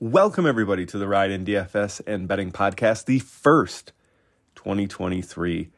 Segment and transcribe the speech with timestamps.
[0.00, 3.92] Welcome, everybody, to the Ride in DFS and Betting Podcast, the first
[4.56, 5.70] 2023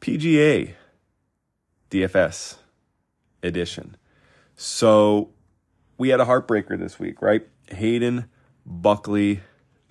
[0.00, 0.72] PGA
[1.90, 2.56] DFS
[3.42, 3.98] edition.
[4.56, 5.34] So,
[5.98, 7.46] we had a heartbreaker this week, right?
[7.72, 8.30] Hayden
[8.64, 9.42] Buckley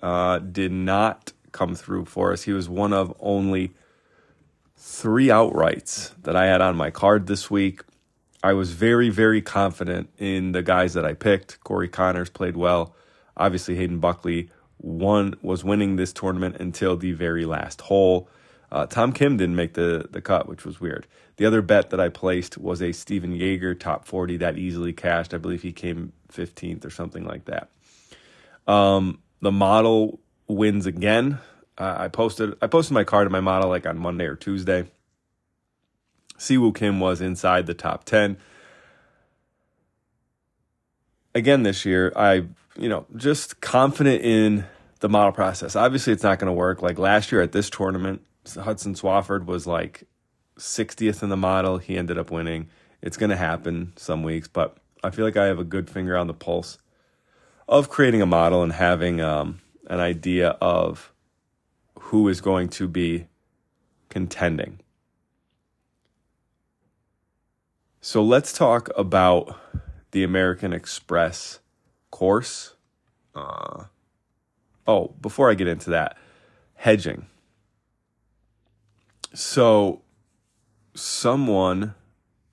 [0.02, 2.42] uh, did not come through for us.
[2.42, 3.74] He was one of only
[4.76, 7.82] three outrights that I had on my card this week.
[8.42, 11.60] I was very, very confident in the guys that I picked.
[11.60, 12.96] Corey Conners played well.
[13.36, 18.28] Obviously, Hayden Buckley won was winning this tournament until the very last hole.
[18.70, 21.06] Uh, Tom Kim didn't make the the cut, which was weird.
[21.36, 25.34] The other bet that I placed was a Stephan Jaeger top 40 that easily cashed.
[25.34, 27.68] I believe he came 15th or something like that.
[28.66, 30.18] Um, the model
[30.48, 31.38] wins again.
[31.78, 34.86] Uh, I posted I posted my card in my model like on Monday or Tuesday.
[36.38, 38.36] Siwoo Kim was inside the top 10.
[41.36, 42.44] Again this year, I,
[42.78, 44.64] you know, just confident in
[45.00, 45.76] the model process.
[45.76, 46.80] Obviously, it's not going to work.
[46.80, 48.22] Like last year at this tournament,
[48.54, 50.04] Hudson Swafford was like
[50.58, 51.76] 60th in the model.
[51.76, 52.70] He ended up winning.
[53.02, 56.16] It's going to happen some weeks, but I feel like I have a good finger
[56.16, 56.78] on the pulse
[57.68, 61.12] of creating a model and having um, an idea of
[61.98, 63.26] who is going to be
[64.08, 64.80] contending.
[68.00, 69.58] So let's talk about
[70.16, 71.60] the American Express
[72.10, 72.72] course.
[73.34, 73.84] Uh,
[74.86, 76.16] oh, before I get into that,
[76.74, 77.26] hedging.
[79.34, 80.00] So
[80.94, 81.94] someone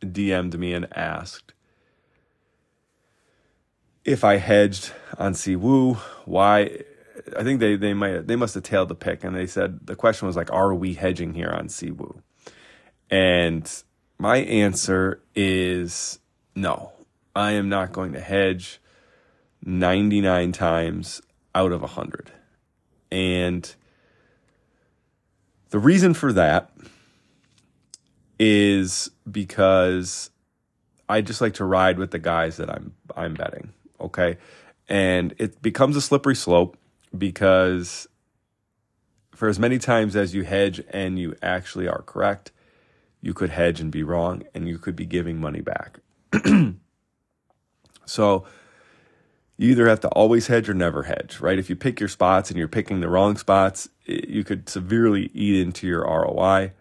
[0.02, 1.54] DM'd me and asked
[4.04, 6.82] if I hedged on Siwoo, why
[7.38, 9.96] I think they they might they must have tailed the pick and they said the
[9.96, 12.24] question was like are we hedging here on Siwoo?
[13.10, 13.72] And
[14.18, 16.20] my answer is
[16.56, 16.92] no.
[17.36, 18.80] I am not going to hedge
[19.66, 21.22] 99 times
[21.56, 22.32] out of 100.
[23.12, 23.74] And
[25.70, 26.72] the reason for that
[28.40, 30.30] is because
[31.10, 34.38] I just like to ride with the guys that I'm I'm betting, okay?
[34.88, 36.78] And it becomes a slippery slope
[37.18, 38.08] because
[39.36, 42.52] for as many times as you hedge and you actually are correct,
[43.22, 46.00] you could hedge and be wrong and you could be giving money back.
[48.06, 48.46] so
[49.58, 51.60] you either have to always hedge or never hedge, right?
[51.60, 55.62] If you pick your spots and you're picking the wrong spots, you could severely eat
[55.62, 56.74] into your ROI.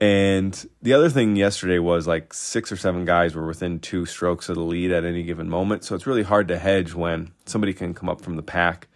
[0.00, 4.48] And the other thing yesterday was like six or seven guys were within two strokes
[4.48, 5.84] of the lead at any given moment.
[5.84, 8.86] So it's really hard to hedge when somebody can come up from the pack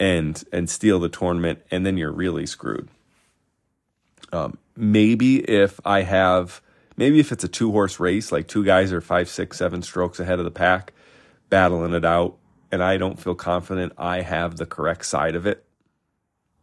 [0.00, 2.88] and and steal the tournament, and then you're really screwed.
[4.32, 6.60] Um, maybe if I have,
[6.98, 10.20] maybe if it's a two horse race, like two guys are five, six, seven strokes
[10.20, 10.92] ahead of the pack,
[11.48, 12.36] battling it out,
[12.70, 15.64] and I don't feel confident I have the correct side of it,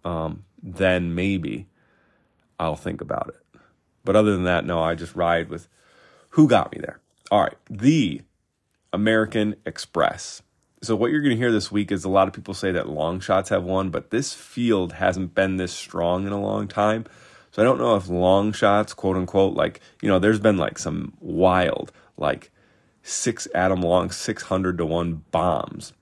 [0.03, 1.67] um, then maybe
[2.59, 3.59] I'll think about it.
[4.03, 5.67] But other than that, no, I just ride with
[6.29, 6.99] who got me there.
[7.31, 8.21] All right, the
[8.93, 10.43] American Express.
[10.83, 12.87] So what you're going to hear this week is a lot of people say that
[12.87, 17.05] long shots have won, but this field hasn't been this strong in a long time.
[17.55, 20.77] So I don't know if long shots, quote unquote, like you know, there's been like
[20.77, 22.51] some wild, like
[23.01, 25.93] six Adam Long, six hundred to one bombs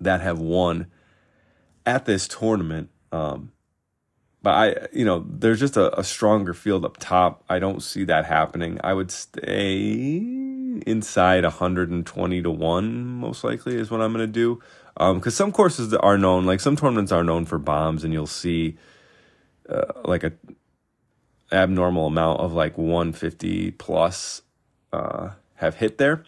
[0.00, 0.86] that have won
[1.84, 2.90] at this tournament.
[3.10, 3.50] Um,
[4.44, 7.42] but I, you know, there's just a, a, stronger field up top.
[7.48, 8.78] I don't see that happening.
[8.84, 10.18] I would stay
[10.86, 14.62] inside 120 to 1, most likely, is what I'm going to do.
[14.94, 18.26] Because um, some courses are known, like some tournaments are known for bombs, and you'll
[18.28, 18.76] see
[19.72, 20.32] uh, like a
[21.50, 24.42] abnormal amount of like 150 plus
[24.92, 26.24] uh, have hit there,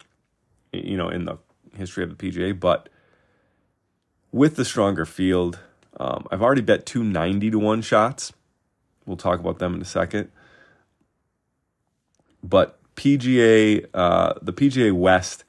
[0.71, 1.37] you know, in the
[1.75, 2.57] history of the PGA.
[2.57, 2.89] But
[4.31, 5.59] with the stronger field,
[5.97, 8.33] um, I've already bet two ninety to 1 shots.
[9.05, 10.31] We'll talk about them in a second.
[12.43, 15.43] But PGA, uh, the PGA West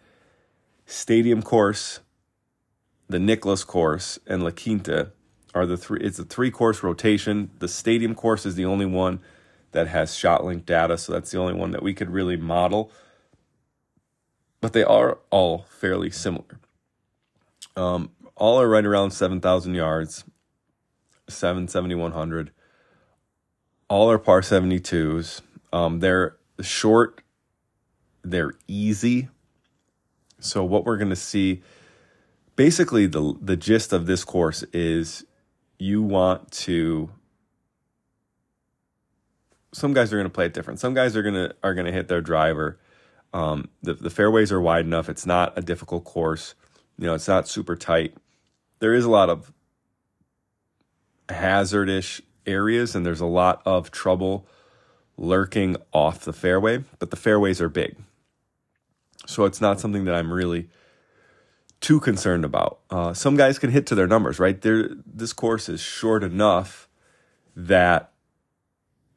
[0.87, 2.01] Stadium course,
[3.09, 5.12] the Nicklaus course, and La Quinta
[5.56, 5.99] are the three.
[6.00, 7.50] It's a three course rotation.
[7.58, 9.20] The Stadium course is the only one
[9.73, 12.93] that has shot link data, so that's the only one that we could really model.
[14.61, 16.61] But they are all fairly similar.
[17.76, 20.25] Um, all are right around 7,000 yards.
[21.29, 22.53] 7 7100
[23.88, 25.41] all are par 72s
[25.73, 27.23] um, they're short
[28.23, 29.29] they're easy
[30.38, 31.62] so what we're going to see
[32.55, 35.25] basically the the gist of this course is
[35.78, 37.11] you want to
[39.73, 41.87] some guys are going to play it different some guys are going to are going
[41.87, 42.78] to hit their driver
[43.32, 46.55] um, the, the fairways are wide enough it's not a difficult course
[46.99, 48.14] You know, it's not super tight.
[48.78, 49.52] There is a lot of
[51.28, 54.46] hazardish areas, and there's a lot of trouble
[55.17, 57.96] lurking off the fairway, but the fairways are big.
[59.26, 60.69] So it's not something that I'm really
[61.81, 62.81] too concerned about.
[62.90, 64.61] Uh, some guys can hit to their numbers, right?
[64.61, 66.88] There, this course is short enough
[67.55, 68.12] that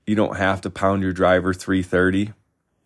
[0.05, 2.33] you don't have to pound your driver 330,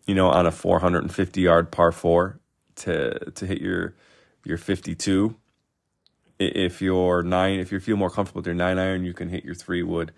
[0.06, 2.38] you know, on a 450 yard par four
[2.76, 3.94] to to hit your
[4.44, 5.36] your 52.
[6.38, 9.44] If you're nine, if you feel more comfortable with your nine iron, you can hit
[9.44, 10.12] your three wood,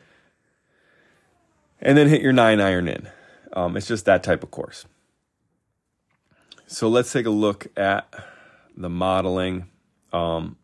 [1.81, 3.09] and then hit your nine iron in.
[3.53, 4.87] Um, it's just that type of course.
[6.67, 8.13] So let's take a look at
[8.77, 9.67] the modeling.
[10.13, 10.57] Um,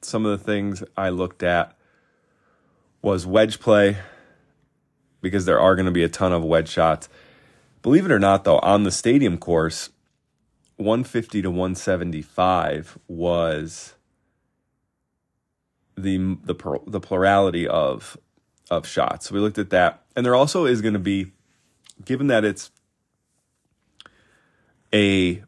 [0.00, 1.76] some of the things I looked at
[3.00, 3.98] was wedge play
[5.20, 7.08] because there are going to be a ton of wedge shots.
[7.82, 9.90] Believe it or not, though, on the stadium course,
[10.76, 13.94] 150 to 175 was
[15.96, 16.54] the the
[16.86, 18.16] the plurality of
[18.70, 19.30] of shots.
[19.30, 21.32] We looked at that, and there also is going to be,
[22.04, 22.70] given that it's
[24.92, 25.42] a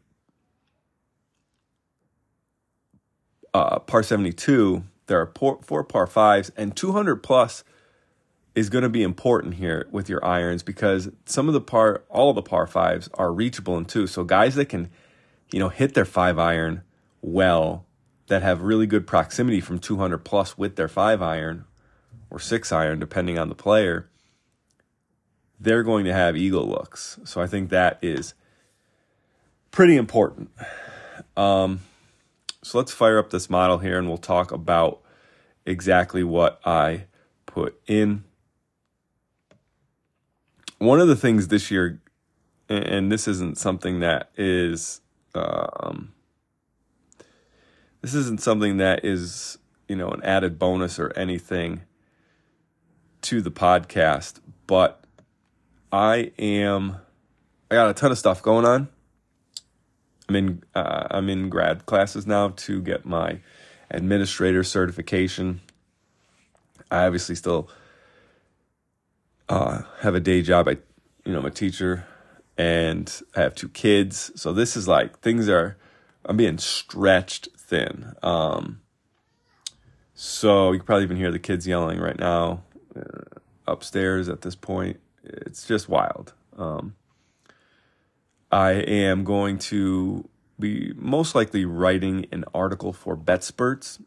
[3.55, 7.63] uh, par 72, there are four, four par fives, and 200 plus
[8.53, 12.31] is going to be important here with your irons because some of the par, all
[12.31, 14.07] of the par fives are reachable in two.
[14.07, 14.89] So guys that can,
[15.53, 16.81] you know, hit their five iron
[17.21, 17.85] well,
[18.27, 21.63] that have really good proximity from 200 plus with their five iron
[22.29, 24.09] or six iron, depending on the player,
[25.61, 27.19] they're going to have eagle looks.
[27.23, 28.33] So I think that is
[29.71, 30.49] pretty important.
[31.37, 31.79] Um,
[32.65, 34.99] so let's fire up this model here and we'll talk about
[35.67, 37.05] exactly what I
[37.45, 38.23] put in.
[40.79, 42.01] One of the things this year,
[42.67, 45.01] and this isn't something that is,
[45.35, 46.13] um,
[48.01, 51.81] this isn't something that is, you know, an added bonus or anything
[53.21, 55.03] to the podcast, but
[55.91, 56.97] I am,
[57.69, 58.89] I got a ton of stuff going on.
[60.27, 63.39] I'm in, uh, I'm in grad classes now to get my
[63.91, 65.61] administrator certification.
[66.89, 67.69] I obviously still
[69.49, 70.67] uh, have a day job.
[70.67, 70.77] I,
[71.23, 72.05] you know, I'm a teacher,
[72.57, 74.31] and I have two kids.
[74.35, 75.77] So this is like things are.
[76.27, 78.13] I'm being stretched thin.
[78.23, 78.81] Um,
[80.15, 82.63] so you probably even hear the kids yelling right now
[82.95, 84.99] uh, upstairs at this point.
[85.23, 86.33] It's just wild.
[86.57, 86.95] Um,
[88.55, 94.01] I am going to be most likely writing an article for BetSperts.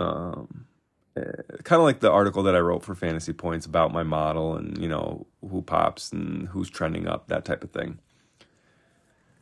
[0.00, 0.66] Um,
[1.14, 4.76] kind of like the article that I wrote for Fantasy Points about my model and
[4.76, 8.00] you know who pops and who's trending up, that type of thing.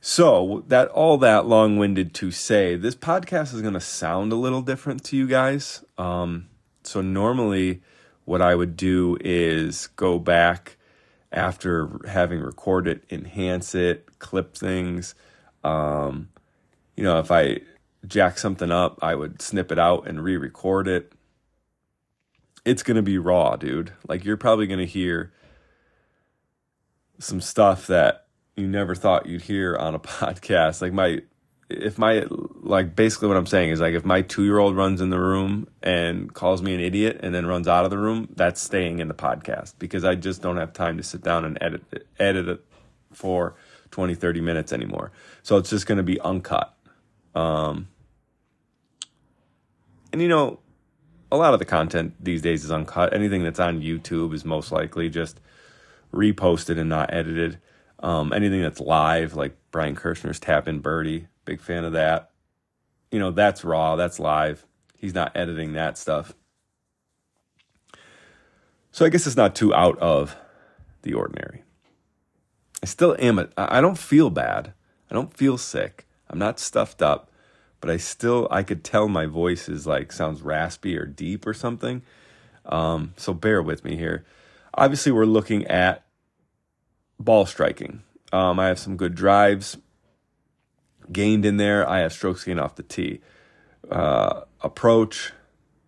[0.03, 4.61] So that all that long-winded to say, this podcast is going to sound a little
[4.61, 5.83] different to you guys.
[5.97, 6.49] Um,
[6.83, 7.81] so normally,
[8.27, 10.77] what I would do is go back
[11.35, 15.15] after having recorded, enhance it, clip things.
[15.63, 16.31] Um,
[16.97, 17.61] you know, if I
[18.07, 21.13] jack something up, I would snip it out and re-record it
[22.65, 23.93] it's going to be raw, dude.
[24.09, 25.33] Like you're probably going to hear
[27.19, 28.27] some stuff that
[28.57, 30.81] you never thought you'd hear on a podcast.
[30.81, 31.23] Like my
[31.70, 32.26] if my
[32.62, 36.33] like basically what I'm saying is like if my 2-year-old runs in the room and
[36.33, 39.14] calls me an idiot and then runs out of the room, that's staying in the
[39.14, 42.64] podcast because I just don't have time to sit down and edit it, edit it
[43.12, 43.54] for
[43.90, 45.12] 20 30 minutes anymore.
[45.42, 46.75] So it's just going to be uncut.
[47.35, 47.88] Um
[50.12, 50.61] and you know,
[51.33, 53.12] a lot of the content these days is uncut.
[53.12, 55.40] Anything that's on YouTube is most likely just
[56.12, 57.59] reposted and not edited.
[57.99, 62.31] Um, anything that's live, like Brian Kirshner's Tap In Birdie, big fan of that.
[63.11, 64.65] You know, that's raw, that's live.
[64.99, 66.35] He's not editing that stuff.
[68.91, 70.37] So I guess it's not too out of
[71.03, 71.63] the ordinary.
[72.83, 73.39] I still am.
[73.39, 74.73] A, I don't feel bad.
[75.11, 76.07] I don't feel sick.
[76.29, 77.31] I'm not stuffed up
[77.85, 81.53] but I still I could tell my voice is like sounds raspy or deep or
[81.53, 82.01] something.
[82.65, 84.25] Um, so bear with me here.
[84.73, 86.03] Obviously, we're looking at
[87.21, 88.03] ball striking.
[88.33, 89.77] Um, I have some good drives
[91.12, 91.88] gained in there.
[91.88, 93.20] I have strokes gained off the tee.
[93.90, 95.32] Uh, approach,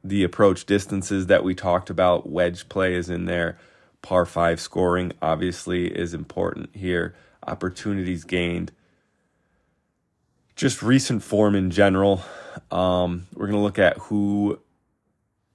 [0.04, 2.28] the approach distances that we talked about.
[2.28, 3.58] Wedge play is in there.
[4.02, 7.14] Par five scoring obviously is important here.
[7.46, 8.73] Opportunities gained
[10.56, 12.23] just recent form in general.
[12.70, 14.58] Um, we're going to look at who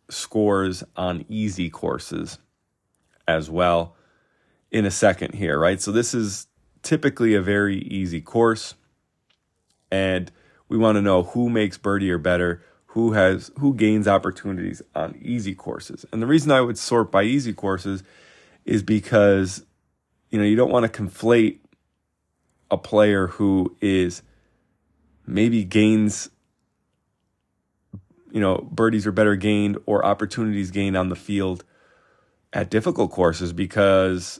[0.09, 2.37] scores on easy courses
[3.27, 3.95] as well
[4.71, 5.81] in a second here, right?
[5.81, 6.47] So this is
[6.83, 8.75] typically a very easy course.
[9.91, 10.31] And
[10.69, 15.17] We want to know who makes birdie or better, who has who gains opportunities on
[15.21, 16.05] easy courses.
[16.13, 18.03] And the reason I would sort by easy courses
[18.63, 19.65] is because
[20.29, 21.59] you know, you don't want to conflate
[22.69, 24.21] a player who is
[25.25, 26.29] maybe gains
[28.31, 31.65] you know, birdies are better gained or opportunities gained on the field
[32.53, 34.39] at difficult courses because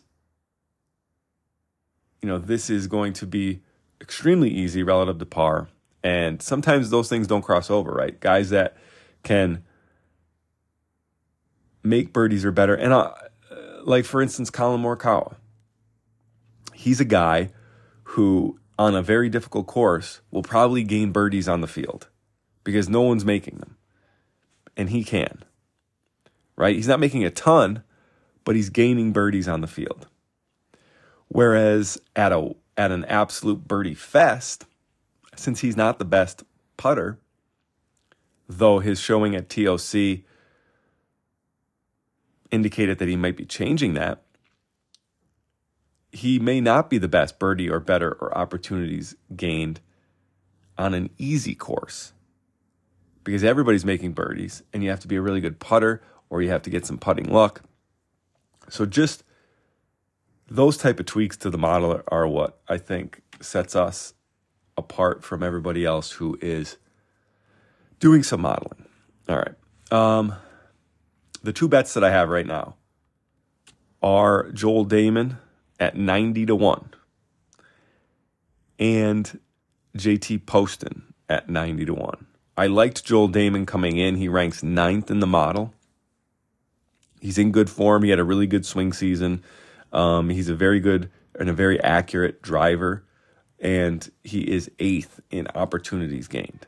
[2.22, 3.62] you know, this is going to be
[4.01, 5.70] extremely easy relative to par.
[6.03, 8.20] And sometimes those things don't cross over, right?
[8.20, 8.75] Guys that
[9.24, 9.63] can
[11.84, 12.74] make birdies are better.
[12.74, 13.13] And uh,
[13.84, 15.36] like, for instance, Collin Morikawa.
[16.74, 17.51] He's a guy
[18.03, 22.08] who, on a very difficult course, will probably gain birdies on the field
[22.63, 23.77] because no one's making them.
[24.75, 25.43] And he can,
[26.55, 26.75] right?
[26.75, 27.84] He's not making a ton,
[28.43, 30.08] but he's gaining birdies on the field.
[31.27, 34.65] Whereas at a at an absolute birdie fest,
[35.35, 36.43] since he's not the best
[36.77, 37.19] putter,
[38.50, 40.23] though his showing at TOC
[42.50, 44.23] indicated that he might be changing that,
[46.11, 49.79] he may not be the best birdie or better or opportunities gained
[50.75, 52.13] on an easy course
[53.23, 56.50] because everybody's making birdies and you have to be a really good putter or you
[56.50, 57.61] have to get some putting luck.
[58.69, 59.23] So just
[60.51, 64.13] those type of tweaks to the model are what I think sets us
[64.77, 66.77] apart from everybody else who is
[68.01, 68.86] doing some modeling.
[69.29, 69.55] All right.
[69.91, 70.36] Um,
[71.41, 72.75] the two bets that I have right now
[74.03, 75.38] are Joel Dahmen
[75.79, 76.89] at 90 to 1
[78.77, 79.39] and
[79.98, 82.27] JT Poston at 90 to 1.
[82.58, 84.17] I liked Joel Dahmen coming in.
[84.17, 85.74] He ranks ninth in the model.
[87.22, 88.03] He's in good form.
[88.03, 89.43] He had a really good swing season.
[89.91, 93.05] Um, he's a very good and a very accurate driver,
[93.60, 96.67] and he is eighth in opportunities gained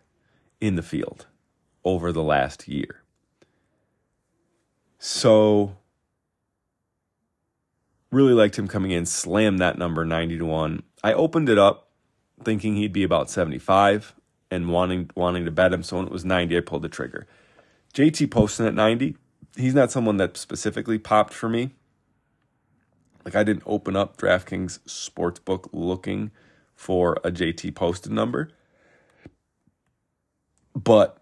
[0.60, 1.27] in the field
[1.84, 3.01] over the last year.
[5.00, 5.75] So,
[8.12, 10.84] really liked him coming in, slammed that number 90 to 1.
[11.03, 11.89] I opened it up
[12.44, 14.15] thinking he'd be about 75
[14.51, 15.84] and wanting wanting to bet him.
[15.84, 17.27] So when it was 90, I pulled the trigger.
[17.94, 19.18] JT Poston at 90,
[19.58, 21.72] he's not someone that specifically popped for me.
[23.25, 26.32] Like I didn't open up DraftKings Sportsbook looking
[26.75, 28.51] for a JT Poston number.
[30.75, 31.18] But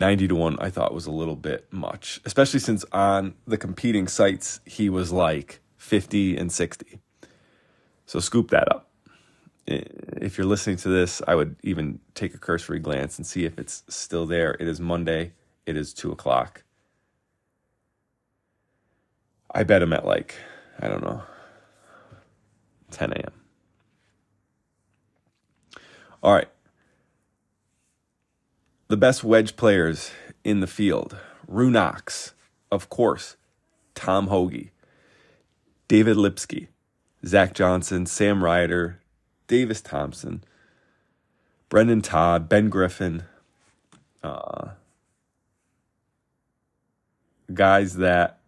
[0.00, 4.08] 90 to 1 I thought was a little bit much, especially since on the competing
[4.08, 7.00] sites he was like 50 and 60.
[8.06, 8.90] So scoop that up.
[9.66, 13.58] If you're listening to this, I would even take a cursory glance and see if
[13.58, 14.56] it's still there.
[14.60, 15.32] It is Monday.
[15.64, 16.64] It is 2 o'clock.
[19.54, 20.34] I bet him at like,
[20.80, 21.22] I don't know,
[22.90, 23.32] 10 a.m.
[26.22, 26.48] All right.
[28.88, 30.10] The best wedge players
[30.42, 31.16] in the field.
[31.46, 32.34] Rue Knox,
[32.72, 33.36] of course,
[33.94, 34.70] Tom Hoge,
[35.86, 36.68] David Lipsky,
[37.24, 39.00] Zach Johnson, Sam Ryder,
[39.46, 40.42] Davis Thompson,
[41.68, 43.24] Brendan Todd, Ben Griffin,
[44.22, 44.70] uh,
[47.52, 48.38] guys that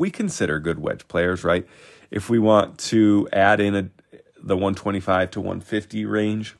[0.00, 1.66] we consider good wedge players, right?
[2.10, 3.90] If we want to add in a,
[4.42, 6.56] the 125 to 150 range,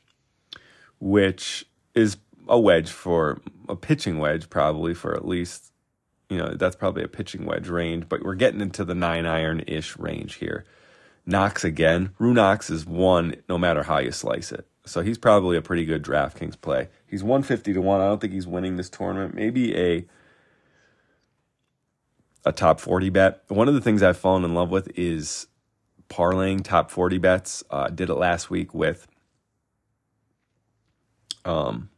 [0.99, 2.17] which is
[2.47, 5.73] a wedge for a pitching wedge, probably for at least,
[6.29, 9.63] you know, that's probably a pitching wedge range, but we're getting into the nine iron
[9.65, 10.63] ish range here.
[11.25, 12.11] Knox again.
[12.19, 14.67] Rue Knox is one no matter how you slice it.
[14.85, 16.89] So he's probably a pretty good DraftKings play.
[17.07, 18.01] He's 150 to 1.
[18.01, 19.33] I don't think he's winning this tournament.
[19.33, 20.05] Maybe a
[22.45, 23.43] a top 40 bet.
[23.47, 25.47] One of the things I've fallen in love with is
[26.09, 27.63] parlaying top 40 bets.
[27.69, 29.07] Uh, did it last week with
[31.45, 31.89] um,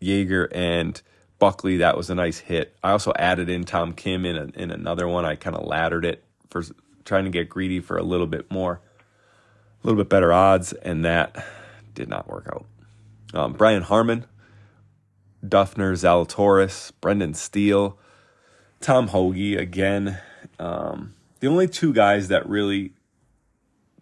[0.00, 1.00] Jaeger and
[1.38, 1.78] Buckley.
[1.78, 2.76] That was a nice hit.
[2.82, 5.24] I also added in Tom Kim in, a, in another one.
[5.24, 6.62] I kind of laddered it for
[7.04, 8.80] trying to get greedy for a little bit more,
[9.82, 11.44] a little bit better odds, and that
[11.94, 12.66] did not work out.
[13.34, 14.26] Um, Brian Harman,
[15.44, 17.98] Dufner Zalatoris, Brendan Steele,
[18.80, 20.18] Tom Hoge again.
[20.58, 22.92] Um, the only two guys that really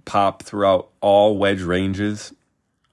[0.05, 2.33] pop throughout all wedge ranges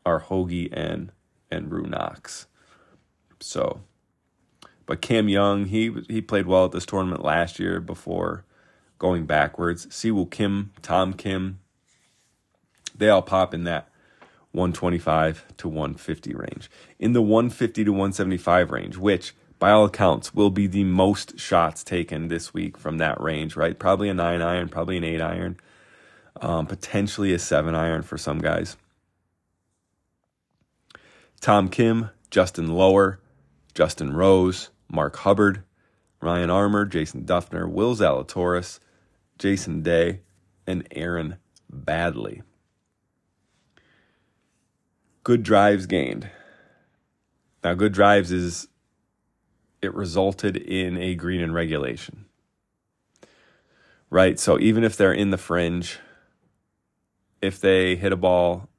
[0.05, 1.11] are Hoge and
[1.49, 2.47] and Rue Knox.
[3.39, 3.81] So,
[4.85, 8.45] but Cam Young, he he played well at this tournament last year before
[8.97, 9.87] going backwards.
[9.87, 11.59] Siwoo Kim, Tom Kim,
[12.95, 13.89] they all pop in that
[14.51, 16.69] 125 to 150 range.
[16.99, 21.83] In the 150 to 175 range, which by all accounts, will be the most shots
[21.83, 23.77] taken this week from that range, right?
[23.77, 25.55] Probably a nine iron, probably an eight iron,
[26.41, 28.75] um, potentially a seven iron for some guys.
[31.41, 33.19] Tom Kim, Justin Lower,
[33.75, 35.61] Justin Rose, Mark Hubbard,
[36.21, 38.79] Ryan Armour, Jason Dufner, Will Zalatoris,
[39.37, 40.21] Jason Day,
[40.65, 41.37] and Aaron
[41.71, 42.41] Baddeley.
[45.23, 46.31] Good drives gained.
[47.63, 48.67] Now, good drives is
[49.81, 52.25] it resulted in a green in regulation.
[54.09, 54.39] Right?
[54.39, 55.99] So even if they're in the fringe,
[57.41, 58.69] if they hit a ball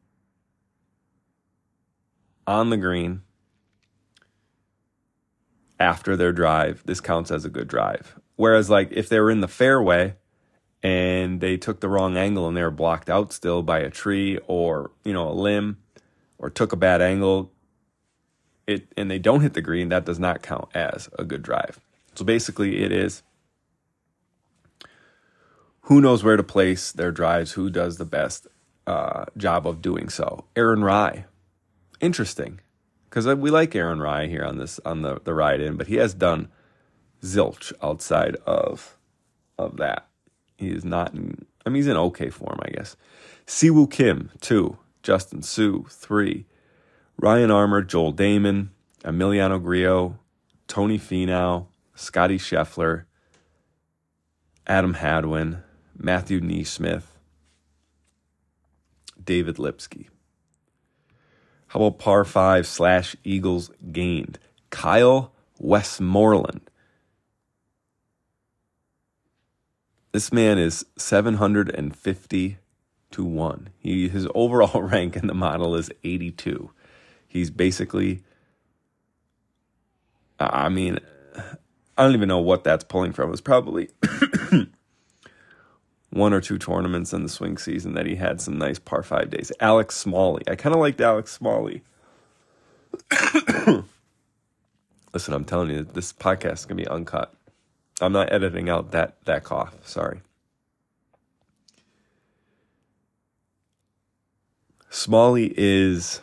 [2.46, 3.22] on the green
[5.80, 8.18] after their drive, this counts as a good drive.
[8.36, 10.16] Whereas, like, if they were in the fairway
[10.82, 14.38] and they took the wrong angle and they were blocked out still by a tree
[14.46, 15.78] or, you know, a limb
[16.38, 17.51] or took a bad angle,
[18.66, 21.80] it and they don't hit the green, that does not count as a good drive.
[22.14, 23.22] So basically, it is
[25.82, 28.46] who knows where to place their drives, who does the best
[28.86, 30.44] uh, job of doing so.
[30.54, 31.24] Aaron Rai,
[32.00, 32.60] interesting,
[33.08, 35.96] because we like Aaron Rai here on this on the the ride in, but he
[35.96, 36.48] has done
[37.22, 38.96] zilch outside of
[39.58, 40.06] of that.
[40.56, 41.46] He is not in.
[41.64, 42.96] I mean, he's in okay form, I guess.
[43.46, 46.46] Siwoo Kim two, Justin Suh three,
[47.18, 48.68] Ryan Armour, Joel Dahmen,
[49.04, 50.18] Emiliano Grillo,
[50.66, 53.04] Tony Finau, Scotty Scheffler,
[54.66, 55.62] Adam Hadwin,
[55.96, 57.04] Matthew NeSmith,
[59.22, 60.08] David Lipsky.
[61.68, 64.38] How about par five slash Eagles gained?
[64.70, 66.70] Kyle Westmoreland.
[70.12, 72.58] This man is 750
[73.12, 73.68] to 1.
[73.78, 76.70] He, his overall rank in the model is 82.
[77.32, 78.22] He's basically,
[80.38, 80.98] I mean,
[81.96, 83.32] I don't even know what that's pulling from.
[83.32, 83.88] It's probably
[86.10, 89.30] one or two tournaments in the swing season that he had some nice par five
[89.30, 89.50] days.
[89.60, 90.42] Alex Smalley.
[90.46, 91.80] I kind of liked Alex Smalley.
[95.14, 97.32] Listen, I'm telling you, this podcast is gonna be uncut.
[98.02, 99.74] I'm not editing out that that cough.
[99.88, 100.20] Sorry.
[104.90, 106.20] Smalley is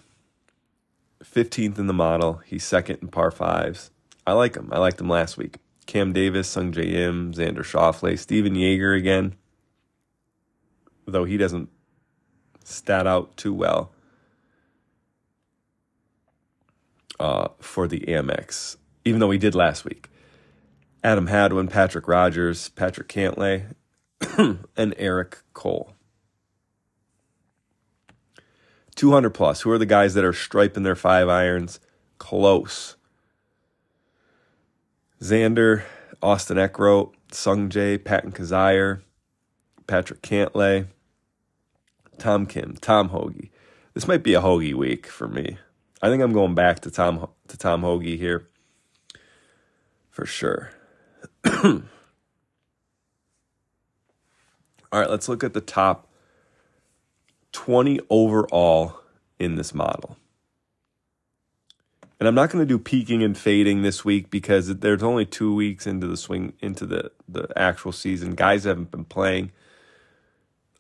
[1.34, 2.42] 15th in the model.
[2.46, 3.92] He's second in par fives.
[4.26, 4.70] I like him.
[4.72, 5.58] I liked him last week.
[5.86, 9.36] Cam Davis, Sungjae Im, Xander Schauffele, Stephan Jaeger again
[11.12, 11.70] though he doesn't
[12.63, 13.92] stat out too well
[17.20, 20.10] uh, for the Amex, even though he did last week.
[21.04, 23.74] Adam Hadwin, Patrick Rodgers, Patrick Cantlay,
[24.78, 25.94] and Eric Cole.
[28.99, 29.62] 200 plus.
[29.62, 31.79] Who are the guys that are striping their five irons
[32.17, 32.97] close?
[35.21, 35.83] Xander,
[36.21, 39.01] Austin Eckroat, Sungjae, Patton Kizzire,
[39.88, 40.88] Patrick Cantlay,
[42.17, 43.49] Tom Kim, Tom Hoge.
[43.93, 45.57] This might be a Hoge week for me.
[46.01, 48.49] I think I'm going back to Tom to Tom Hoge here
[50.09, 50.71] for sure.
[51.45, 51.81] All
[54.91, 56.09] right, let's look at the top
[57.60, 59.02] 20 overall
[59.38, 60.15] in this model.
[62.19, 65.54] And I'm not going to do peaking and fading this week because there's only 2
[65.54, 68.36] weeks into the swing into the the actual season.
[68.36, 69.52] Guys haven't been playing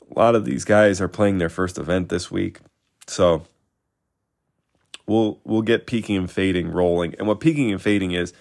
[0.09, 2.59] a lot of these guys are playing their first event this week.
[3.07, 3.43] So
[5.05, 7.15] we'll we'll get peaking and fading rolling.
[7.15, 8.33] And what peaking and fading is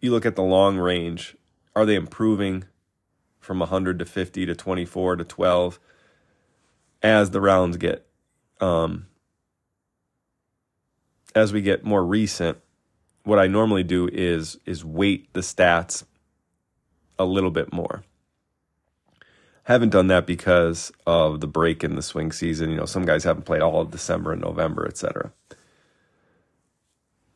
[0.00, 1.36] you look at the long range,
[1.74, 2.64] are they improving
[3.48, 5.80] from 100 to 50 to 24 to 12
[7.02, 8.06] as the rounds get
[8.60, 9.06] um
[11.34, 12.58] as we get more recent
[13.24, 16.04] what I normally do is is weight the stats
[17.18, 18.04] a little bit more.
[19.64, 22.68] Haven't done that because of the break in the swing season.
[22.68, 25.32] You know, some guys haven't played all of December and November, etc.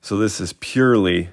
[0.02, 1.30] So this is purely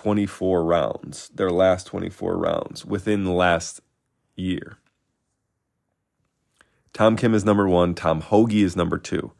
[0.00, 3.82] 24 rounds, their last 24 rounds within the last
[4.34, 4.78] year.
[6.94, 7.94] Tom Kim is number one.
[7.94, 9.32] Tom Hoge is number two.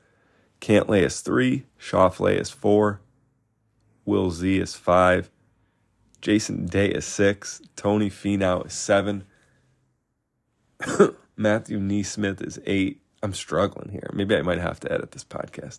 [0.61, 1.65] Cantlay is three.
[1.79, 3.01] Schauffele is four.
[4.05, 5.31] Will Z is five.
[6.21, 7.63] Jason Day is six.
[7.75, 9.25] Tony Finau is seven.
[11.39, 13.01] Matthew NeSmith is eight.
[13.23, 14.11] I'm struggling here.
[14.13, 15.79] Maybe I might have to edit this podcast.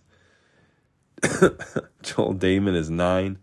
[2.01, 3.37] Joel Dahmen is nine.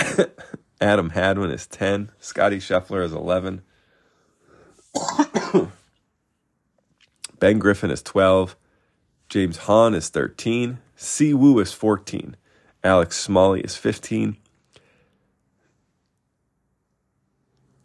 [0.80, 2.10] Adam Hadwin is 10.
[2.18, 3.62] Scotty Scheffler is 11.
[7.38, 8.56] ben Griffin is 12.
[9.28, 10.78] James Hahn is 13.
[10.96, 12.36] Si Woo is 14.
[12.82, 14.36] Alex Smalley is 15.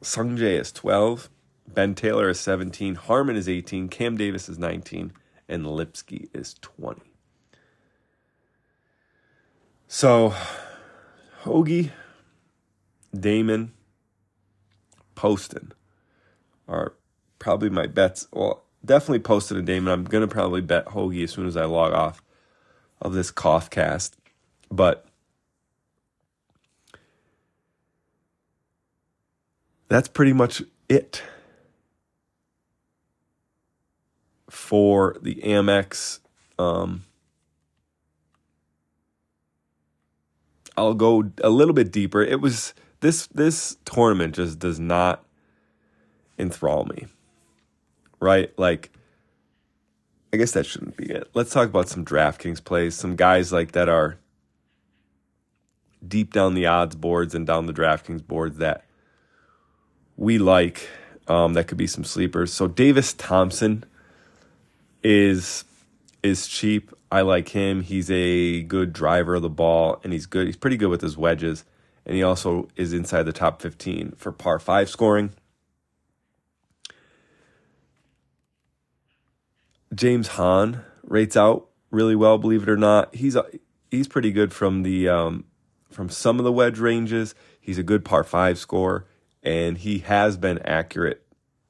[0.02, 1.30] Sungjae is 12.
[1.68, 5.12] Ben Taylor is 17, Harman is 18, Cam Davis is 19,
[5.50, 7.02] and Lipsky is 20.
[9.88, 10.34] So,
[11.42, 11.92] Hoge,
[13.22, 13.70] Dahmen,
[15.16, 15.72] Poston
[16.68, 16.94] are
[17.40, 18.28] probably my bets.
[18.32, 19.92] Well, definitely Poston and Dahmen.
[19.92, 22.22] I'm going to probably bet Hoge as soon as I log off
[23.02, 24.18] of this cough cast.
[24.72, 25.06] But
[29.88, 31.24] that's pretty much it
[34.50, 36.20] for the Amex.
[36.58, 37.04] Um,
[40.78, 42.22] I'll go a little bit deeper.
[42.22, 42.74] It was
[43.06, 45.24] this this tournament just does not
[46.40, 47.06] enthrall me.
[48.20, 48.58] Right?
[48.58, 48.92] Like
[50.34, 51.30] I guess that shouldn't be it.
[51.36, 54.18] Let's talk about some DraftKings plays, some guys like that are
[56.06, 58.86] deep down the odds boards and down the DraftKings boards that
[60.18, 60.90] we like.
[61.28, 62.52] Um, that could be some sleepers.
[62.52, 63.86] So Davis Thompson
[65.04, 65.64] is
[66.24, 66.92] is cheap.
[67.12, 67.82] I like him.
[67.82, 70.48] He's a good driver of the ball, and he's good.
[70.48, 71.66] He's pretty good with his wedges,
[72.06, 75.32] and he also is inside the top fifteen for par five scoring.
[79.94, 83.16] James Hahn rates out really well, believe it or not.
[83.16, 83.38] He's
[83.90, 85.46] he's pretty good from the um,
[85.90, 87.34] from some of the wedge ranges.
[87.60, 89.06] He's a good par five score,
[89.42, 91.26] and he has been accurate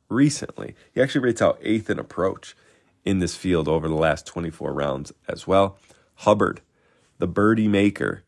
[0.10, 0.76] recently.
[0.94, 2.56] He actually rates out eighth in approach
[3.04, 5.78] in this field over the last 24 rounds as well.
[6.16, 6.62] Hubbard,
[7.20, 8.24] the birdie maker.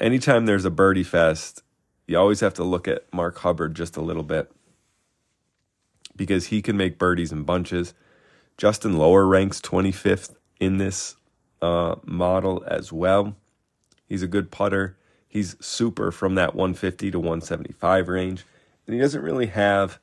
[0.00, 1.62] Anytime there's a birdie fest,
[2.06, 4.50] you always have to look at Mark Hubbard just a little bit
[6.16, 7.92] because he can make birdies in bunches.
[8.56, 11.16] Justin Lower ranks 25th in this
[11.62, 13.36] uh, model as well.
[14.06, 14.96] He's a good putter.
[15.28, 18.44] He's super from that 150 to 175 range.
[18.86, 19.98] And he doesn't really have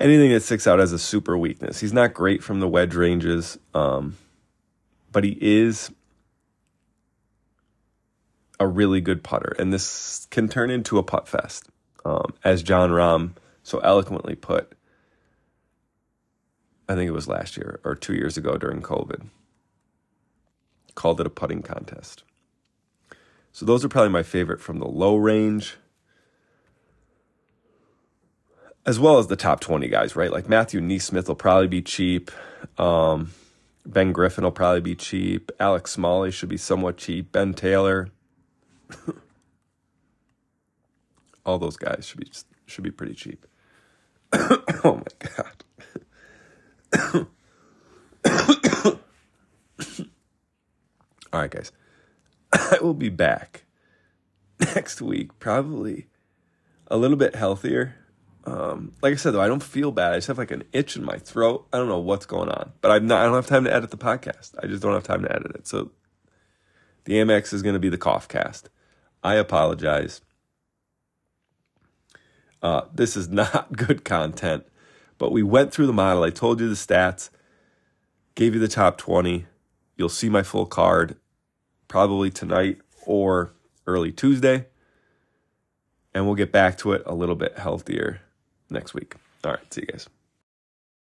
[0.00, 1.80] anything that sticks out as a super weakness.
[1.80, 4.16] He's not great from the wedge ranges, um,
[5.12, 5.90] but he is
[8.60, 9.54] a really good putter.
[9.58, 11.68] And this can turn into a putt fest,
[12.04, 14.74] um, as Jon Rahm so eloquently put
[16.88, 19.26] I think it was last year or two years ago during COVID.
[20.94, 22.24] Called it a putting contest.
[23.52, 25.76] So those are probably my favorite from the low range,
[28.84, 30.30] as well as the top 20 guys, right?
[30.30, 32.30] Like Matthew NeSmith will probably be cheap.
[32.78, 33.30] Um,
[33.86, 35.52] ben Griffin will probably be cheap.
[35.58, 37.32] Alex Smalley should be somewhat cheap.
[37.32, 38.08] Ben Taylor.
[41.46, 42.30] All those guys should be
[42.66, 43.46] should be pretty cheap.
[44.32, 45.64] oh my god.
[51.32, 51.72] All right, guys.
[52.52, 53.64] I will be back
[54.60, 56.06] next week, probably
[56.86, 57.96] a little bit healthier.
[58.44, 60.12] Um, like I said, though, I don't feel bad.
[60.12, 61.66] I just have like an itch in my throat.
[61.72, 63.22] I don't know what's going on, but I'm not.
[63.22, 64.54] I don't have time to edit the podcast.
[64.62, 65.66] I just don't have time to edit it.
[65.66, 65.90] So
[67.04, 68.68] the Amex is going to be the cough cast.
[69.24, 70.20] I apologize.
[72.62, 74.64] Uh, this is not good content,
[75.18, 76.22] but we went through the model.
[76.22, 77.30] I told you the stats
[78.34, 79.46] gave you the top 20.
[79.96, 81.16] You'll see my full card
[81.88, 83.54] probably tonight or
[83.86, 84.66] early Tuesday.
[86.14, 88.20] And we'll get back to it a little bit healthier
[88.70, 89.16] next week.
[89.44, 90.08] All right, see you guys.